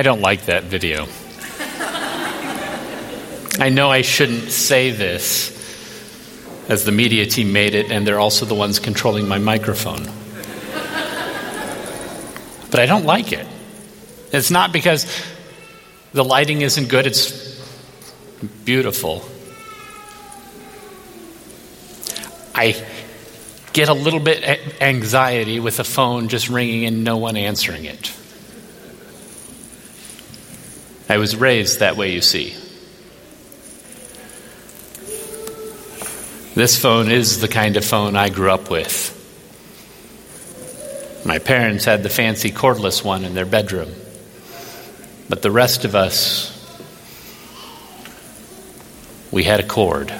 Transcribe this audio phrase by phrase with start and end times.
[0.00, 1.06] I don't like that video.
[3.62, 5.50] I know I shouldn't say this,
[6.70, 10.04] as the media team made it, and they're also the ones controlling my microphone.
[12.70, 13.46] But I don't like it.
[14.32, 15.04] It's not because
[16.14, 17.60] the lighting isn't good, it's
[18.64, 19.22] beautiful.
[22.54, 22.82] I
[23.74, 28.16] get a little bit anxiety with the phone just ringing and no one answering it.
[31.10, 32.54] I was raised that way, you see.
[36.54, 39.16] This phone is the kind of phone I grew up with.
[41.26, 43.92] My parents had the fancy cordless one in their bedroom.
[45.28, 46.56] But the rest of us,
[49.32, 50.14] we had a cord.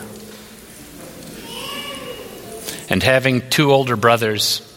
[2.88, 4.69] And having two older brothers,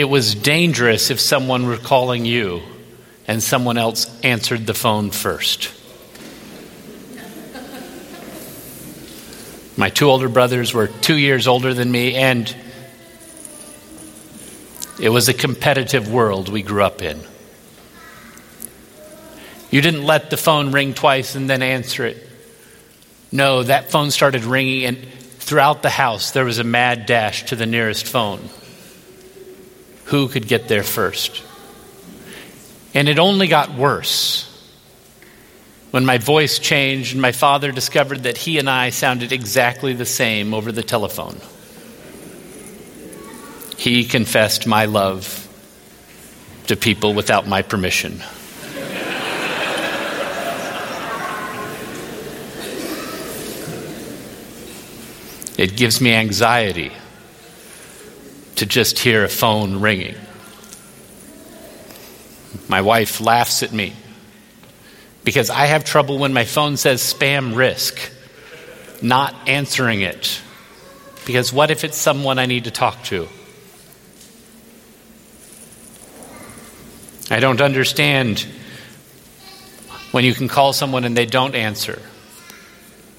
[0.00, 2.62] it was dangerous if someone were calling you
[3.28, 5.70] and someone else answered the phone first.
[9.76, 12.54] My two older brothers were two years older than me, and
[14.98, 17.20] it was a competitive world we grew up in.
[19.70, 22.26] You didn't let the phone ring twice and then answer it.
[23.30, 24.98] No, that phone started ringing, and
[25.38, 28.48] throughout the house there was a mad dash to the nearest phone.
[30.10, 31.42] Who could get there first?
[32.94, 34.46] And it only got worse
[35.90, 40.06] when my voice changed and my father discovered that he and I sounded exactly the
[40.06, 41.40] same over the telephone
[43.80, 45.48] he confessed my love
[46.66, 48.22] to people without my permission.
[55.56, 56.92] It gives me anxiety
[58.60, 60.14] to just hear a phone ringing.
[62.68, 63.94] My wife laughs at me
[65.24, 67.98] because I have trouble when my phone says spam risk,
[69.00, 70.42] not answering it.
[71.24, 73.28] Because what if it's someone I need to talk to?
[77.30, 78.46] I don't understand
[80.10, 81.98] when you can call someone and they don't answer.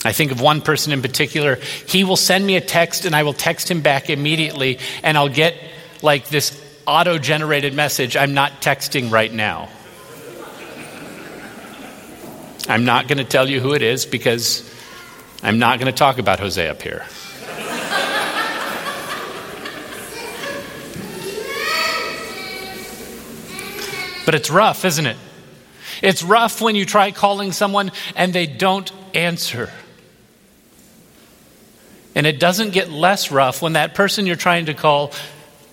[0.03, 1.59] I think of one person in particular.
[1.87, 5.29] He will send me a text and I will text him back immediately, and I'll
[5.29, 5.55] get
[6.01, 9.69] like this auto generated message I'm not texting right now.
[12.67, 14.69] I'm not going to tell you who it is because
[15.43, 17.05] I'm not going to talk about Jose up here.
[24.25, 25.17] But it's rough, isn't it?
[26.01, 29.71] It's rough when you try calling someone and they don't answer.
[32.15, 35.13] And it doesn't get less rough when that person you're trying to call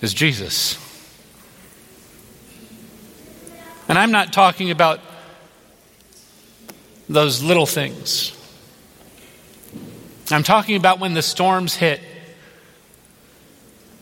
[0.01, 0.79] is Jesus.
[3.89, 5.01] And I'm not talking about
[7.09, 8.35] those little things.
[10.31, 12.01] I'm talking about when the storms hit,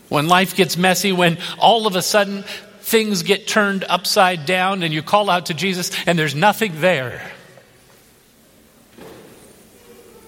[0.09, 2.43] when life gets messy, when all of a sudden
[2.81, 7.31] things get turned upside down and you call out to Jesus and there's nothing there.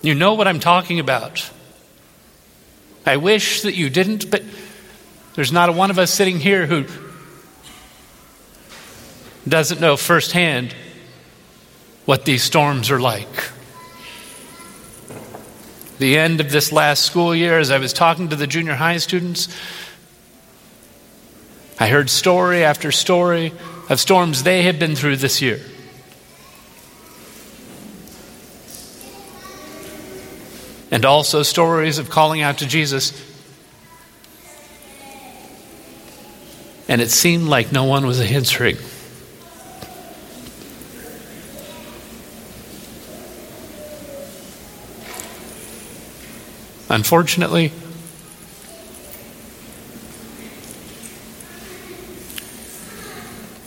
[0.02, 1.50] You know what I'm talking about.
[3.10, 4.44] I wish that you didn't, but
[5.34, 6.86] there's not a one of us sitting here who
[9.50, 10.76] doesn't know firsthand
[12.06, 13.50] what these storms are like.
[15.98, 18.98] The end of this last school year, as I was talking to the junior high
[18.98, 19.48] students,
[21.80, 23.54] I heard story after story
[23.90, 25.60] of storms they had been through this year.
[30.92, 33.14] And also stories of calling out to Jesus.
[36.88, 38.78] And it seemed like no one was answering.
[46.90, 47.72] Unfortunately,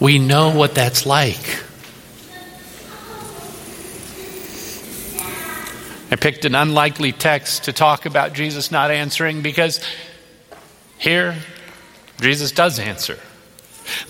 [0.02, 1.62] We know what that's like.
[6.12, 9.80] I picked an unlikely text to talk about Jesus not answering because
[10.98, 11.34] here,
[12.20, 13.18] Jesus does answer.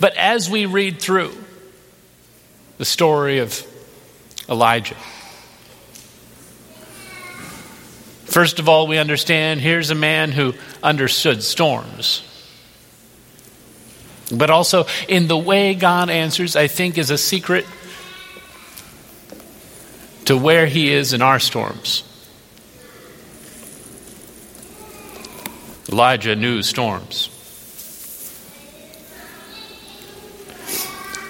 [0.01, 1.33] But as we read through
[2.79, 3.65] the story of
[4.49, 4.97] Elijah,
[8.25, 12.25] first of all, we understand here's a man who understood storms.
[14.35, 17.65] But also, in the way God answers, I think is a secret
[20.33, 22.05] to where He is in our storms.
[25.91, 27.29] Elijah knew storms.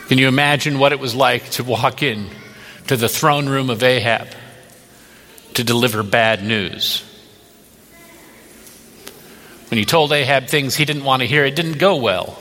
[0.06, 2.28] Can you imagine what it was like to walk in
[2.86, 4.28] to the throne room of Ahab
[5.54, 7.02] to deliver bad news?
[9.68, 12.40] When he told Ahab things he didn't want to hear, it didn't go well.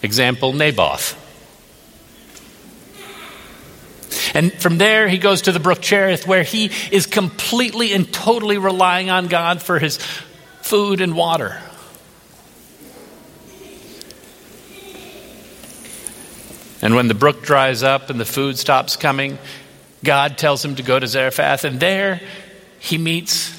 [0.00, 1.27] Example Naboth.
[4.34, 8.58] And from there, he goes to the brook Cherith, where he is completely and totally
[8.58, 9.98] relying on God for his
[10.62, 11.60] food and water.
[16.80, 19.38] And when the brook dries up and the food stops coming,
[20.04, 22.20] God tells him to go to Zarephath, and there
[22.78, 23.52] he meets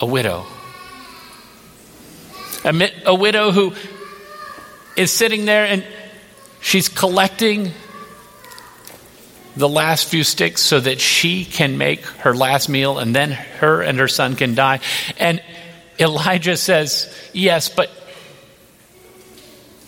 [0.00, 0.46] a widow
[2.64, 3.74] a, a widow who
[4.96, 5.84] is sitting there and
[6.60, 7.72] she's collecting
[9.56, 13.82] the last few sticks so that she can make her last meal and then her
[13.82, 14.80] and her son can die.
[15.18, 15.42] And
[15.98, 17.90] Elijah says, Yes, but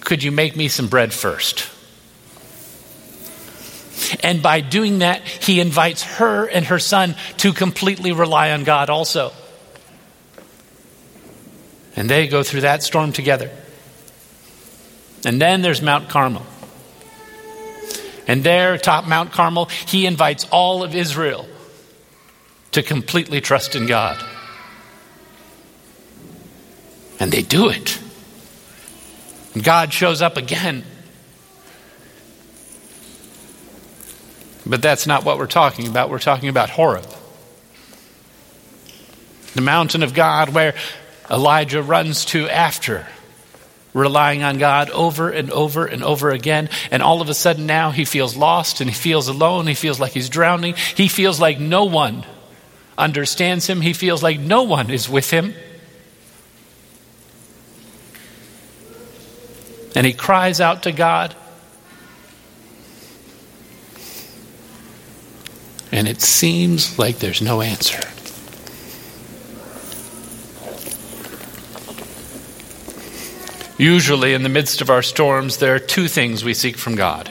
[0.00, 1.70] could you make me some bread first?
[4.22, 8.90] And by doing that, he invites her and her son to completely rely on God
[8.90, 9.32] also.
[11.96, 13.50] And they go through that storm together.
[15.24, 16.44] And then there's Mount Carmel.
[18.26, 21.46] And there, atop Mount Carmel, he invites all of Israel
[22.72, 24.24] to completely trust in God.
[27.20, 27.98] And they do it.
[29.54, 30.84] And God shows up again.
[34.66, 36.10] But that's not what we're talking about.
[36.10, 37.06] We're talking about Horeb,
[39.54, 40.74] the mountain of God where
[41.30, 43.06] Elijah runs to after,
[43.94, 46.68] relying on God over and over and over again.
[46.90, 49.66] And all of a sudden now he feels lost and he feels alone.
[49.66, 50.74] He feels like he's drowning.
[50.96, 52.26] He feels like no one
[52.98, 53.80] understands him.
[53.80, 55.54] He feels like no one is with him.
[59.94, 61.34] And he cries out to God.
[65.92, 68.00] And it seems like there's no answer.
[73.76, 77.30] Usually, in the midst of our storms, there are two things we seek from God.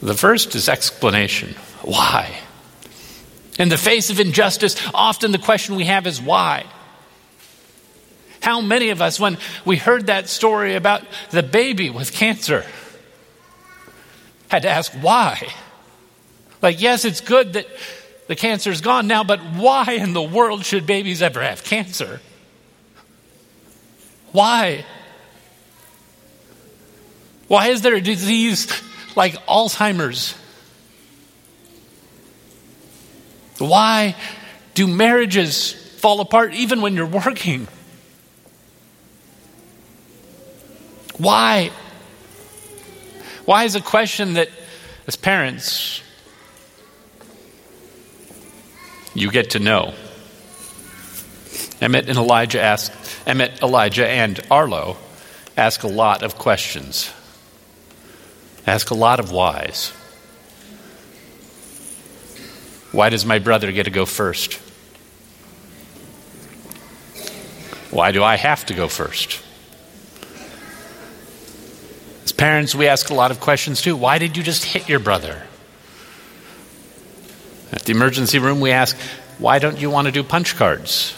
[0.00, 1.54] The first is explanation.
[1.82, 2.38] Why?
[3.58, 6.64] In the face of injustice, often the question we have is why?
[8.40, 12.64] How many of us, when we heard that story about the baby with cancer,
[14.48, 15.48] had to ask why?
[16.60, 17.66] Like, yes, it's good that
[18.28, 22.20] the cancer is gone now, but why in the world should babies ever have cancer?
[24.34, 24.84] Why?
[27.46, 28.66] Why is there a disease
[29.14, 30.34] like Alzheimer's?
[33.58, 34.16] Why
[34.74, 37.68] do marriages fall apart even when you're working?
[41.16, 41.70] Why?
[43.44, 44.48] Why is a question that,
[45.06, 46.02] as parents,
[49.14, 49.94] you get to know?
[51.80, 52.92] Emmett and Elijah ask,
[53.26, 54.96] Emmett, Elijah, and Arlo
[55.56, 57.10] ask a lot of questions,
[58.66, 59.92] ask a lot of whys.
[62.92, 64.54] Why does my brother get to go first?
[67.90, 69.40] Why do I have to go first?
[72.24, 73.96] As parents, we ask a lot of questions too.
[73.96, 75.42] Why did you just hit your brother?
[77.72, 78.96] At the emergency room, we ask,
[79.38, 81.14] why don't you want to do punch cards?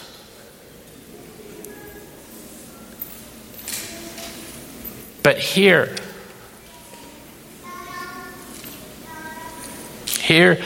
[5.27, 5.93] But here,
[10.19, 10.57] here,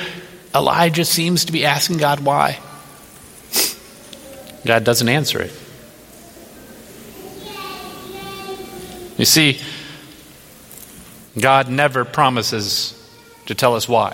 [0.53, 2.59] Elijah seems to be asking God why.
[4.63, 5.51] God doesn't answer it.
[9.17, 9.59] You see,
[11.39, 12.93] God never promises
[13.47, 14.13] to tell us why.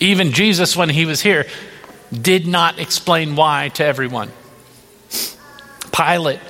[0.00, 1.44] Even Jesus, when he was here,
[2.10, 4.32] did not explain why to everyone.
[6.00, 6.40] Pilate,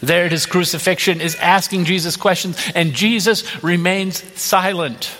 [0.00, 5.10] there at his crucifixion, is asking Jesus questions, and Jesus remains silent.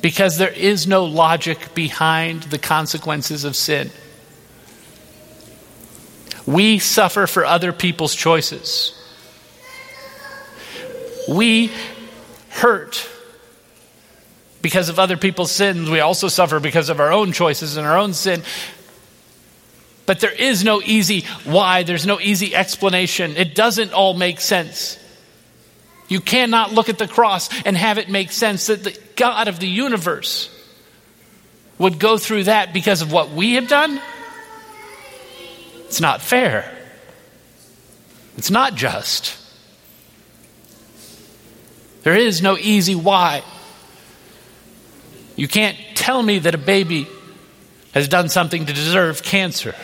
[0.00, 3.90] Because there is no logic behind the consequences of sin.
[6.46, 8.92] We suffer for other people's choices.
[11.28, 11.72] We
[12.50, 13.08] hurt
[14.66, 15.88] because of other people's sins.
[15.88, 18.42] We also suffer because of our own choices and our own sin.
[20.06, 23.36] But there is no easy why, there's no easy explanation.
[23.36, 24.98] It doesn't all make sense.
[26.08, 29.60] You cannot look at the cross and have it make sense that the God of
[29.60, 30.50] the universe
[31.78, 34.00] would go through that because of what we have done
[35.84, 36.76] It's not fair.
[38.36, 39.38] It's not just.
[42.02, 43.44] There is no easy why.
[45.36, 47.06] You can't tell me that a baby
[47.92, 49.74] has done something to deserve cancer.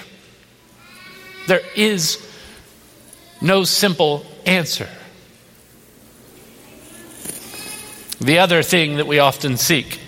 [1.46, 2.18] There is
[3.40, 4.88] no simple answer.
[8.20, 10.00] The other thing that we often seek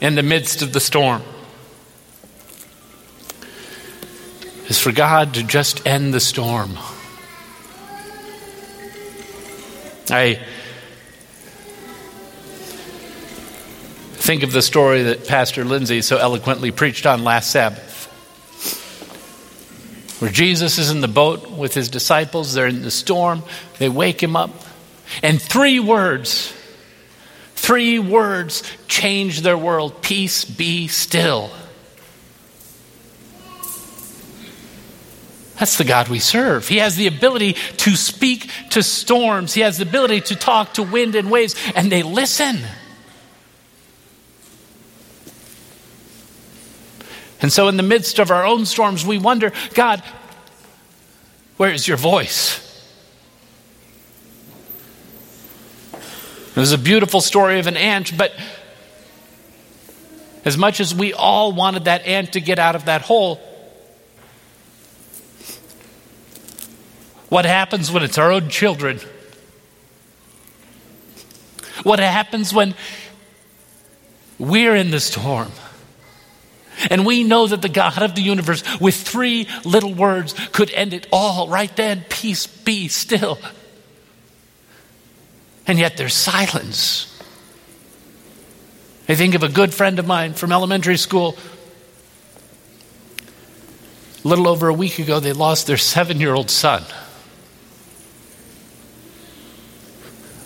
[0.00, 1.22] in the midst of the storm
[4.68, 6.78] is for God to just end the storm.
[10.10, 10.40] I
[14.30, 18.06] think of the story that Pastor Lindsay so eloquently preached on last Sabbath,
[20.20, 22.54] where Jesus is in the boat with his disciples.
[22.54, 23.42] They're in the storm.
[23.80, 24.52] They wake him up.
[25.24, 26.54] And three words,
[27.56, 31.50] three words change their world Peace be still.
[35.58, 36.68] That's the God we serve.
[36.68, 40.84] He has the ability to speak to storms, He has the ability to talk to
[40.84, 42.60] wind and waves, and they listen.
[47.42, 50.02] And so, in the midst of our own storms, we wonder God,
[51.56, 52.66] where is your voice?
[56.54, 58.32] There's a beautiful story of an ant, but
[60.44, 63.40] as much as we all wanted that ant to get out of that hole,
[67.28, 69.00] what happens when it's our own children?
[71.84, 72.74] What happens when
[74.38, 75.52] we're in the storm?
[76.88, 80.94] And we know that the God of the universe, with three little words, could end
[80.94, 82.04] it all right then.
[82.08, 83.38] Peace be still.
[85.66, 87.06] And yet there's silence.
[89.08, 91.36] I think of a good friend of mine from elementary school.
[94.24, 96.84] A little over a week ago, they lost their seven year old son.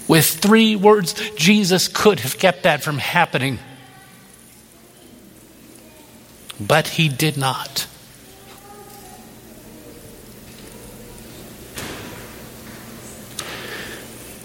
[0.06, 3.58] With three words, Jesus could have kept that from happening.
[6.60, 7.86] But he did not.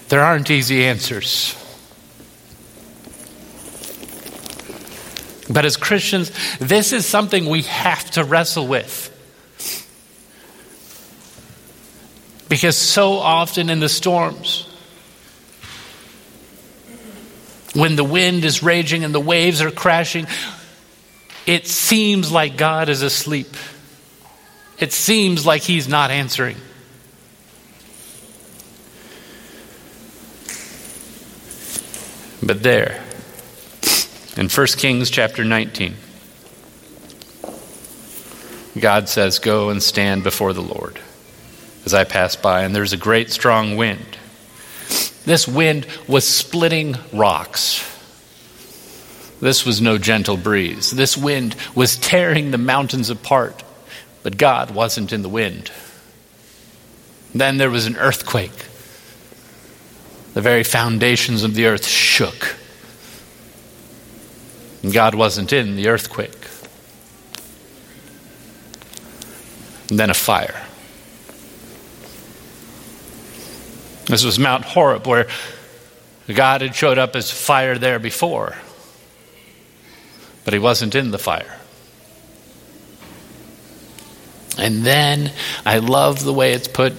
[0.10, 1.56] There aren't easy answers.
[5.50, 9.16] But as Christians, this is something we have to wrestle with.
[12.50, 14.68] Because so often in the storms,
[17.74, 20.26] when the wind is raging and the waves are crashing,
[21.46, 23.56] it seems like God is asleep.
[24.78, 26.58] It seems like He's not answering.
[32.42, 33.04] But there,
[34.38, 35.96] in 1 Kings chapter 19,
[38.80, 41.00] God says, Go and stand before the Lord
[41.86, 44.18] as I pass by, and there's a great strong wind.
[45.26, 47.84] This wind was splitting rocks.
[49.40, 50.92] This was no gentle breeze.
[50.92, 53.64] This wind was tearing the mountains apart,
[54.22, 55.72] but God wasn't in the wind.
[57.34, 58.66] Then there was an earthquake.
[60.34, 62.56] The very foundations of the earth shook.
[64.84, 66.36] And God wasn't in the earthquake.
[69.90, 70.66] And then a fire.
[74.06, 75.28] This was Mount Horeb, where
[76.28, 78.56] God had showed up as fire there before
[80.50, 81.60] but he wasn't in the fire.
[84.58, 85.32] And then
[85.64, 86.94] I love the way it's put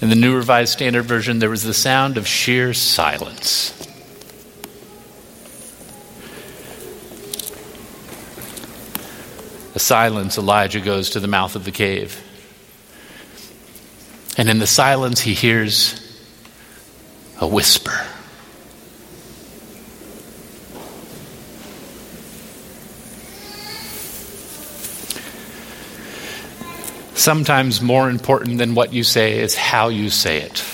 [0.00, 3.74] in the New Revised Standard Version there was the sound of sheer silence.
[9.74, 12.22] A silence, Elijah goes to the mouth of the cave.
[14.38, 15.98] And in the silence, he hears
[17.40, 18.06] a whisper.
[27.22, 30.64] Sometimes more important than what you say is how you say it.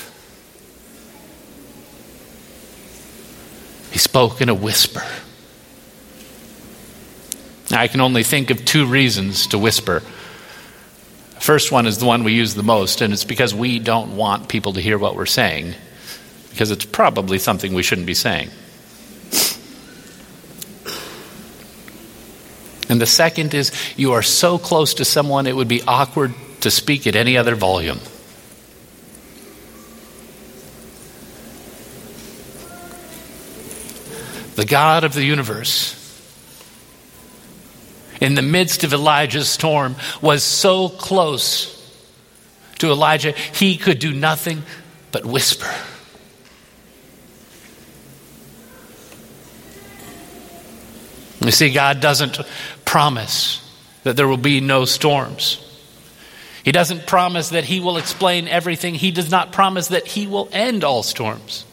[3.91, 5.03] He spoke in a whisper.
[7.71, 10.01] Now, I can only think of two reasons to whisper.
[11.35, 14.17] The first one is the one we use the most, and it's because we don't
[14.17, 15.75] want people to hear what we're saying,
[16.49, 18.49] because it's probably something we shouldn't be saying.
[22.89, 26.71] And the second is you are so close to someone it would be awkward to
[26.71, 28.01] speak at any other volume.
[34.57, 35.95] The God of the universe
[38.21, 41.75] in the midst of Elijah's storm was so close
[42.79, 44.63] to Elijah, he could do nothing
[45.13, 45.73] but whisper.
[51.41, 52.41] You see, God doesn't
[52.85, 53.65] promise
[54.03, 55.65] that there will be no storms.
[56.65, 58.95] He doesn't promise that He will explain everything.
[58.95, 61.65] He does not promise that He will end all storms.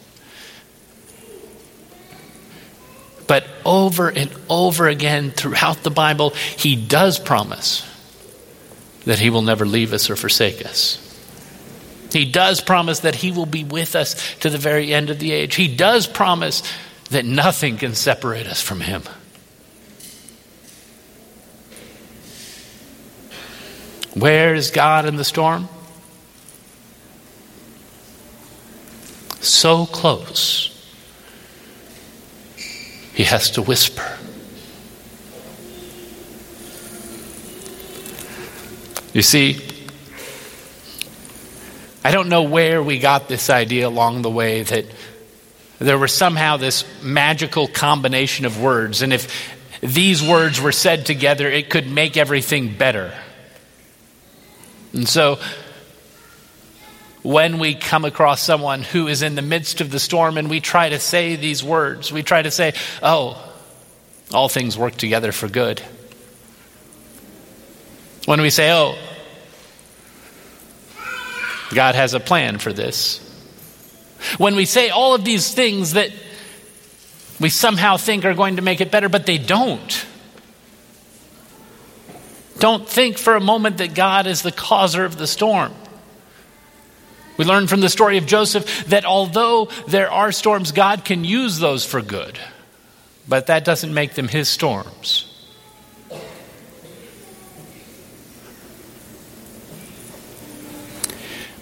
[3.27, 7.86] But over and over again throughout the Bible, He does promise
[9.05, 11.01] that He will never leave us or forsake us.
[12.12, 15.31] He does promise that He will be with us to the very end of the
[15.31, 15.55] age.
[15.55, 16.62] He does promise
[17.10, 19.03] that nothing can separate us from Him.
[24.15, 25.67] Where is God in the storm?
[29.41, 30.72] So close.
[33.13, 34.17] He has to whisper.
[39.13, 39.62] You see,
[42.03, 44.86] I don't know where we got this idea along the way that
[45.79, 51.50] there was somehow this magical combination of words, and if these words were said together,
[51.50, 53.13] it could make everything better.
[54.96, 55.40] And so,
[57.22, 60.62] when we come across someone who is in the midst of the storm and we
[60.62, 63.53] try to say these words, we try to say, Oh,
[64.34, 65.81] all things work together for good.
[68.25, 68.98] When we say, Oh,
[71.74, 73.20] God has a plan for this.
[74.38, 76.12] When we say all of these things that
[77.42, 80.05] we somehow think are going to make it better, but they don't.
[82.59, 85.74] Don't think for a moment that God is the causer of the storm.
[87.37, 91.59] We learn from the story of Joseph that although there are storms, God can use
[91.59, 92.39] those for good,
[93.27, 95.31] but that doesn't make them his storms.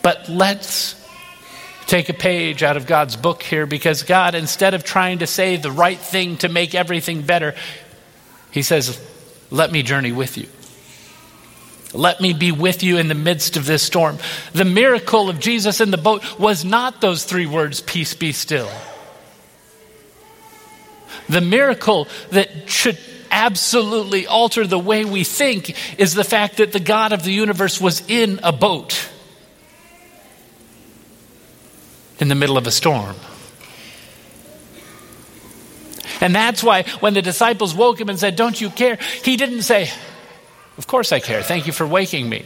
[0.03, 1.01] But let's
[1.88, 5.56] take a page out of God's book here because God, instead of trying to say
[5.56, 7.56] the right thing to make everything better,
[8.51, 8.99] He says,
[9.49, 10.47] Let me journey with you.
[11.93, 14.17] Let me be with you in the midst of this storm.
[14.53, 18.69] The miracle of Jesus in the boat was not those three words, peace be still.
[21.29, 22.97] The miracle that should
[23.29, 27.79] absolutely alter the way we think is the fact that the God of the universe
[27.79, 29.10] was in a boat
[32.19, 33.15] in the middle of a storm.
[36.21, 38.97] And that's why when the disciples woke him and said, Don't you care?
[39.23, 39.89] He didn't say,
[40.77, 41.41] of course I care.
[41.43, 42.45] Thank you for waking me.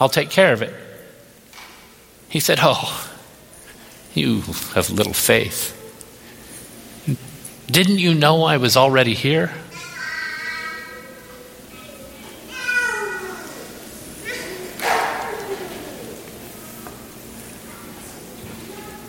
[0.00, 0.74] I'll take care of it.
[2.28, 3.10] He said, Oh,
[4.14, 4.40] you
[4.74, 5.80] have little faith.
[7.66, 9.52] Didn't you know I was already here?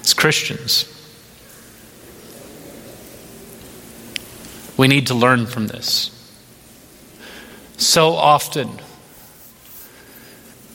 [0.01, 0.91] As Christians,
[4.77, 6.14] we need to learn from this.
[7.77, 8.69] So often,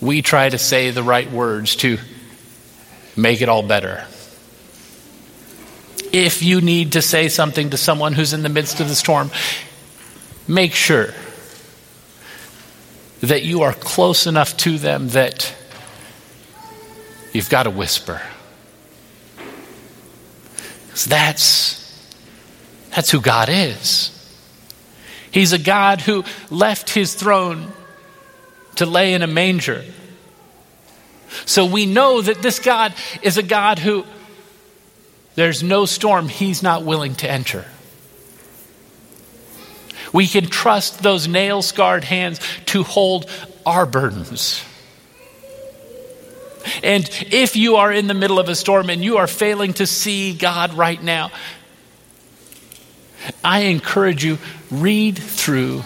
[0.01, 1.99] we try to say the right words to
[3.17, 4.07] make it all better.
[6.13, 9.31] If you need to say something to someone who's in the midst of the storm,
[10.49, 11.15] make sure
[13.21, 15.55] that you are close enough to them that
[17.33, 18.21] you've got to whisper.
[20.87, 22.09] Because That's,
[22.91, 24.20] that's who God is.
[25.31, 27.73] He's a God who left his throne
[28.77, 29.85] to lay in a manger.
[31.47, 34.05] So we know that this God is a God who
[35.35, 37.65] there's no storm he's not willing to enter.
[40.13, 43.31] We can trust those nail scarred hands to hold
[43.65, 44.63] our burdens.
[46.83, 49.87] And if you are in the middle of a storm and you are failing to
[49.87, 51.31] see God right now,
[53.43, 54.39] I encourage you,
[54.71, 55.83] read through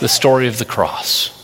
[0.00, 1.34] the story of the cross.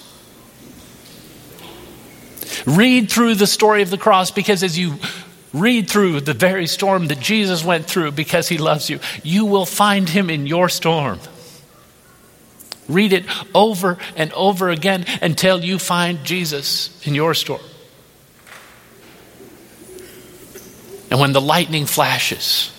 [2.67, 4.95] Read through the story of the cross because as you
[5.53, 9.67] read through the very storm that Jesus went through because he loves you, you will
[9.67, 11.21] find him in your storm.
[12.89, 17.63] Read it over and over again until you find Jesus in your storm.
[21.11, 22.74] And when the lightning flashes,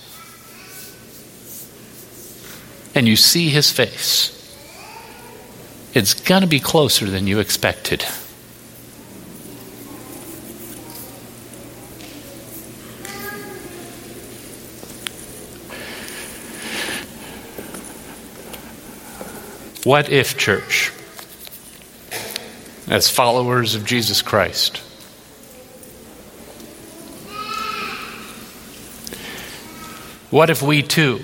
[2.96, 4.32] and you see his face,
[5.92, 8.02] it's going to be closer than you expected.
[19.84, 20.90] What if, church,
[22.88, 24.78] as followers of Jesus Christ,
[30.30, 31.22] what if we too,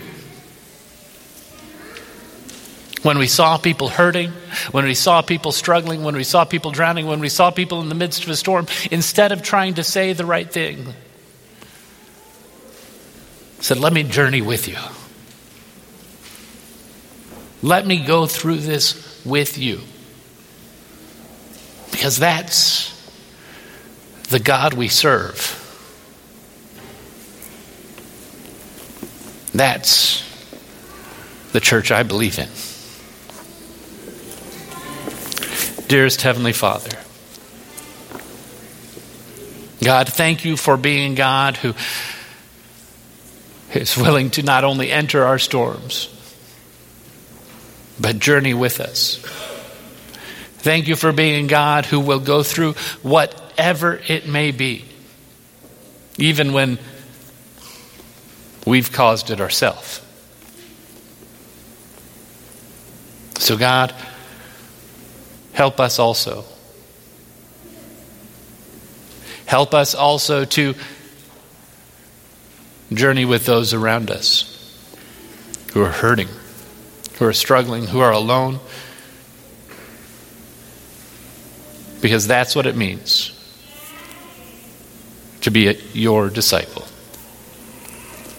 [3.02, 4.30] when we saw people hurting,
[4.70, 7.88] when we saw people struggling, when we saw people drowning, when we saw people in
[7.88, 10.86] the midst of a storm, instead of trying to say the right thing,
[13.60, 14.78] said, Let me journey with you.
[17.62, 19.80] Let me go through this with you.
[21.90, 22.90] Because that's
[24.30, 25.58] the God we serve.
[29.54, 30.28] That's
[31.52, 32.48] the church I believe in.
[35.92, 36.96] Dearest Heavenly Father,
[39.84, 41.74] God, thank you for being God who
[43.74, 46.08] is willing to not only enter our storms,
[48.00, 49.18] but journey with us.
[50.60, 54.86] Thank you for being God who will go through whatever it may be,
[56.16, 56.78] even when
[58.66, 60.00] we've caused it ourselves.
[63.36, 63.94] So, God,
[65.62, 66.44] help us also.
[69.46, 70.74] Help us also to
[72.92, 74.48] journey with those around us
[75.72, 76.26] who are hurting,
[77.18, 78.58] who are struggling, who are alone.
[82.00, 83.30] Because that's what it means
[85.42, 86.88] to be your disciple.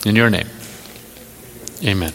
[0.05, 0.49] In your name,
[1.85, 2.11] amen.